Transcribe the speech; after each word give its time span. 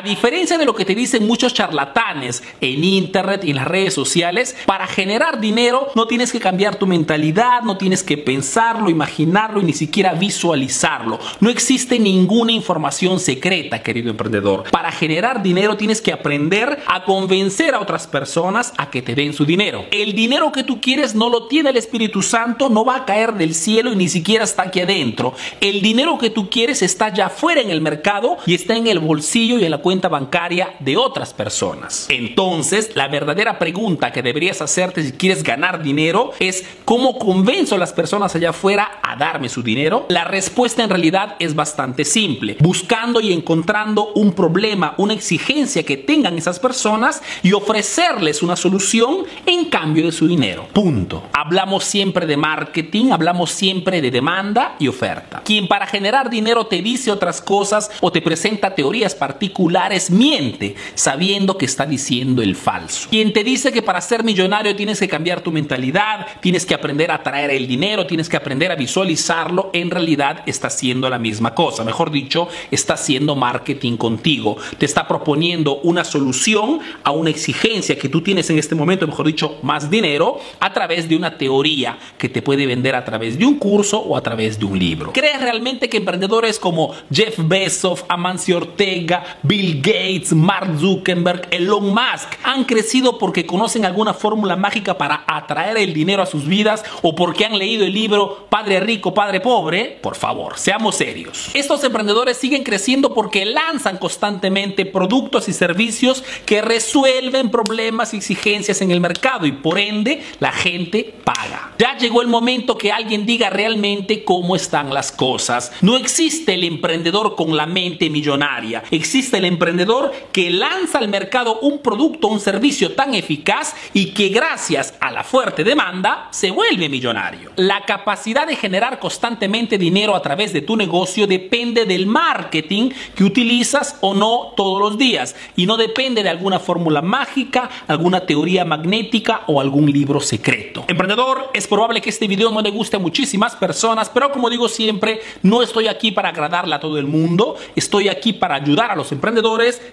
A 0.00 0.02
diferencia 0.02 0.56
de 0.56 0.64
lo 0.64 0.74
que 0.74 0.86
te 0.86 0.94
dicen 0.94 1.26
muchos 1.26 1.52
charlatanes 1.52 2.42
en 2.62 2.82
internet 2.84 3.44
y 3.44 3.50
en 3.50 3.56
las 3.56 3.68
redes 3.68 3.92
sociales, 3.92 4.56
para 4.64 4.86
generar 4.86 5.42
dinero 5.42 5.88
no 5.94 6.06
tienes 6.06 6.32
que 6.32 6.40
cambiar 6.40 6.76
tu 6.76 6.86
mentalidad, 6.86 7.60
no 7.64 7.76
tienes 7.76 8.02
que 8.02 8.16
pensarlo, 8.16 8.88
imaginarlo 8.88 9.60
y 9.60 9.64
ni 9.64 9.74
siquiera 9.74 10.14
visualizarlo. 10.14 11.18
No 11.40 11.50
existe 11.50 11.98
ninguna 11.98 12.52
información 12.52 13.20
secreta, 13.20 13.82
querido 13.82 14.08
emprendedor. 14.08 14.70
Para 14.70 14.90
generar 14.90 15.42
dinero 15.42 15.76
tienes 15.76 16.00
que 16.00 16.14
aprender 16.14 16.82
a 16.86 17.04
convencer 17.04 17.74
a 17.74 17.80
otras 17.80 18.06
personas 18.06 18.72
a 18.78 18.88
que 18.88 19.02
te 19.02 19.14
den 19.14 19.34
su 19.34 19.44
dinero. 19.44 19.84
El 19.90 20.14
dinero 20.14 20.50
que 20.50 20.64
tú 20.64 20.80
quieres 20.80 21.14
no 21.14 21.28
lo 21.28 21.46
tiene 21.46 21.68
el 21.68 21.76
Espíritu 21.76 22.22
Santo, 22.22 22.70
no 22.70 22.86
va 22.86 22.96
a 22.96 23.04
caer 23.04 23.34
del 23.34 23.54
cielo 23.54 23.92
y 23.92 23.96
ni 23.96 24.08
siquiera 24.08 24.44
está 24.44 24.62
aquí 24.62 24.80
adentro. 24.80 25.34
El 25.60 25.82
dinero 25.82 26.16
que 26.16 26.30
tú 26.30 26.48
quieres 26.48 26.80
está 26.80 27.12
ya 27.12 27.28
fuera 27.28 27.60
en 27.60 27.68
el 27.68 27.82
mercado 27.82 28.38
y 28.46 28.54
está 28.54 28.74
en 28.76 28.86
el 28.86 28.98
bolsillo 28.98 29.58
y 29.58 29.66
en 29.66 29.70
la 29.70 29.76
cuenta 29.76 29.89
bancaria 29.98 30.74
de 30.78 30.96
otras 30.96 31.34
personas. 31.34 32.06
Entonces, 32.08 32.90
la 32.94 33.08
verdadera 33.08 33.58
pregunta 33.58 34.12
que 34.12 34.22
deberías 34.22 34.62
hacerte 34.62 35.02
si 35.02 35.12
quieres 35.12 35.42
ganar 35.42 35.82
dinero 35.82 36.32
es 36.38 36.64
¿cómo 36.84 37.18
convenzo 37.18 37.74
a 37.74 37.78
las 37.78 37.92
personas 37.92 38.34
allá 38.34 38.50
afuera 38.50 39.00
a 39.02 39.16
darme 39.16 39.48
su 39.48 39.62
dinero? 39.62 40.06
La 40.08 40.24
respuesta 40.24 40.84
en 40.84 40.90
realidad 40.90 41.36
es 41.38 41.54
bastante 41.54 42.04
simple, 42.04 42.56
buscando 42.60 43.20
y 43.20 43.32
encontrando 43.32 44.12
un 44.14 44.32
problema, 44.32 44.94
una 44.96 45.14
exigencia 45.14 45.82
que 45.82 45.96
tengan 45.96 46.38
esas 46.38 46.60
personas 46.60 47.22
y 47.42 47.52
ofrecerles 47.52 48.42
una 48.42 48.56
solución 48.56 49.24
en 49.46 49.66
cambio 49.66 50.06
de 50.06 50.12
su 50.12 50.28
dinero. 50.28 50.68
Punto. 50.72 51.24
Hablamos 51.32 51.84
siempre 51.84 52.26
de 52.26 52.36
marketing, 52.36 53.10
hablamos 53.10 53.50
siempre 53.50 54.00
de 54.00 54.10
demanda 54.10 54.76
y 54.78 54.88
oferta. 54.88 55.42
Quien 55.44 55.66
para 55.66 55.86
generar 55.86 56.30
dinero 56.30 56.66
te 56.66 56.82
dice 56.82 57.10
otras 57.10 57.40
cosas 57.40 57.90
o 58.00 58.12
te 58.12 58.22
presenta 58.22 58.74
teorías 58.74 59.14
particulares 59.14 59.79
miente, 60.10 60.74
sabiendo 60.94 61.56
que 61.56 61.64
está 61.64 61.86
diciendo 61.86 62.42
el 62.42 62.56
falso. 62.56 63.08
Quien 63.10 63.32
te 63.32 63.44
dice 63.44 63.72
que 63.72 63.82
para 63.82 64.00
ser 64.00 64.24
millonario 64.24 64.76
tienes 64.76 65.00
que 65.00 65.08
cambiar 65.08 65.40
tu 65.40 65.52
mentalidad, 65.52 66.26
tienes 66.40 66.66
que 66.66 66.74
aprender 66.74 67.10
a 67.10 67.22
traer 67.22 67.50
el 67.50 67.66
dinero, 67.66 68.06
tienes 68.06 68.28
que 68.28 68.36
aprender 68.36 68.70
a 68.70 68.76
visualizarlo, 68.76 69.70
en 69.72 69.90
realidad 69.90 70.42
está 70.46 70.68
haciendo 70.68 71.08
la 71.08 71.18
misma 71.18 71.54
cosa. 71.54 71.84
Mejor 71.84 72.10
dicho, 72.10 72.48
está 72.70 72.94
haciendo 72.94 73.34
marketing 73.36 73.96
contigo. 73.96 74.56
Te 74.78 74.86
está 74.86 75.06
proponiendo 75.08 75.80
una 75.80 76.04
solución 76.04 76.80
a 77.02 77.10
una 77.10 77.30
exigencia 77.30 77.98
que 77.98 78.08
tú 78.08 78.20
tienes 78.20 78.50
en 78.50 78.58
este 78.58 78.74
momento, 78.74 79.06
mejor 79.06 79.26
dicho, 79.26 79.58
más 79.62 79.90
dinero, 79.90 80.38
a 80.60 80.72
través 80.72 81.08
de 81.08 81.16
una 81.16 81.36
teoría 81.36 81.98
que 82.18 82.28
te 82.28 82.42
puede 82.42 82.66
vender 82.66 82.94
a 82.94 83.04
través 83.04 83.38
de 83.38 83.44
un 83.44 83.58
curso 83.58 83.98
o 83.98 84.16
a 84.16 84.22
través 84.22 84.58
de 84.58 84.64
un 84.64 84.78
libro. 84.78 85.12
¿Crees 85.12 85.40
realmente 85.40 85.88
que 85.88 85.96
emprendedores 85.96 86.58
como 86.58 86.94
Jeff 87.12 87.36
Bezos, 87.38 88.04
Amancio 88.08 88.56
Ortega, 88.56 89.38
Bill 89.42 89.59
Gates, 89.82 90.32
Mark 90.32 90.78
Zuckerberg, 90.78 91.48
Elon 91.50 91.88
Musk 91.88 92.34
han 92.42 92.64
crecido 92.64 93.18
porque 93.18 93.46
conocen 93.46 93.84
alguna 93.84 94.14
fórmula 94.14 94.56
mágica 94.56 94.96
para 94.96 95.24
atraer 95.26 95.76
el 95.78 95.92
dinero 95.92 96.22
a 96.22 96.26
sus 96.26 96.46
vidas 96.46 96.84
o 97.02 97.14
porque 97.14 97.44
han 97.44 97.58
leído 97.58 97.84
el 97.84 97.92
libro 97.92 98.46
Padre 98.48 98.80
Rico, 98.80 99.14
Padre 99.14 99.40
Pobre? 99.40 99.98
Por 100.00 100.16
favor, 100.16 100.58
seamos 100.58 100.96
serios. 100.96 101.50
Estos 101.54 101.82
emprendedores 101.84 102.36
siguen 102.36 102.62
creciendo 102.62 103.14
porque 103.14 103.44
lanzan 103.44 103.98
constantemente 103.98 104.86
productos 104.86 105.48
y 105.48 105.52
servicios 105.52 106.24
que 106.46 106.62
resuelven 106.62 107.50
problemas 107.50 108.14
y 108.14 108.18
exigencias 108.18 108.80
en 108.80 108.90
el 108.90 109.00
mercado 109.00 109.46
y 109.46 109.52
por 109.52 109.78
ende 109.78 110.22
la 110.40 110.52
gente 110.52 111.14
paga. 111.24 111.72
Ya 111.78 111.96
llegó 111.96 112.22
el 112.22 112.28
momento 112.28 112.76
que 112.76 112.92
alguien 112.92 113.26
diga 113.26 113.50
realmente 113.50 114.24
cómo 114.24 114.56
están 114.56 114.92
las 114.92 115.12
cosas. 115.12 115.72
No 115.80 115.96
existe 115.96 116.54
el 116.54 116.64
emprendedor 116.64 117.36
con 117.36 117.56
la 117.56 117.66
mente 117.66 118.10
millonaria. 118.10 118.82
Existe 118.90 119.38
el 119.38 119.44
emprendedor 119.50 120.12
que 120.32 120.50
lanza 120.50 120.98
al 120.98 121.08
mercado 121.08 121.60
un 121.60 121.78
producto 121.78 122.28
o 122.28 122.32
un 122.32 122.40
servicio 122.40 122.92
tan 122.92 123.14
eficaz 123.14 123.74
y 123.92 124.12
que 124.12 124.28
gracias 124.28 124.94
a 125.00 125.10
la 125.10 125.24
fuerte 125.24 125.64
demanda 125.64 126.28
se 126.30 126.50
vuelve 126.50 126.88
millonario. 126.88 127.50
La 127.56 127.84
capacidad 127.84 128.46
de 128.46 128.56
generar 128.56 128.98
constantemente 128.98 129.78
dinero 129.78 130.14
a 130.14 130.22
través 130.22 130.52
de 130.52 130.62
tu 130.62 130.76
negocio 130.76 131.26
depende 131.26 131.84
del 131.84 132.06
marketing 132.06 132.90
que 133.14 133.24
utilizas 133.24 133.96
o 134.00 134.14
no 134.14 134.52
todos 134.56 134.80
los 134.80 134.98
días 134.98 135.36
y 135.56 135.66
no 135.66 135.76
depende 135.76 136.22
de 136.22 136.28
alguna 136.30 136.58
fórmula 136.58 137.02
mágica, 137.02 137.68
alguna 137.86 138.20
teoría 138.20 138.64
magnética 138.64 139.42
o 139.46 139.60
algún 139.60 139.90
libro 139.90 140.20
secreto. 140.20 140.84
Emprendedor, 140.88 141.50
es 141.52 141.66
probable 141.66 142.00
que 142.00 142.10
este 142.10 142.26
video 142.26 142.50
no 142.50 142.62
le 142.62 142.70
guste 142.70 142.96
a 142.96 143.00
muchísimas 143.00 143.56
personas, 143.56 144.08
pero 144.08 144.30
como 144.30 144.50
digo 144.50 144.68
siempre, 144.68 145.20
no 145.42 145.62
estoy 145.62 145.88
aquí 145.88 146.10
para 146.12 146.30
agradarle 146.30 146.74
a 146.74 146.80
todo 146.80 146.98
el 146.98 147.06
mundo, 147.06 147.56
estoy 147.76 148.08
aquí 148.08 148.32
para 148.32 148.54
ayudar 148.56 148.90
a 148.90 148.96
los 148.96 149.12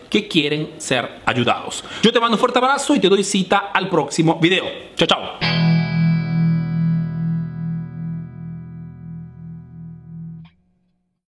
que 0.10 0.28
quieren 0.28 0.74
ser 0.78 1.22
ayudados. 1.26 1.84
Yo 2.02 2.12
te 2.12 2.20
mando 2.20 2.36
un 2.36 2.40
fuerte 2.40 2.60
abrazo 2.60 2.96
y 2.96 3.00
te 3.00 3.10
doy 3.10 3.24
cita 3.24 3.72
al 3.74 3.90
próximo 3.90 4.40
video. 4.40 4.66
Chao, 4.96 5.08
chao. 5.08 5.47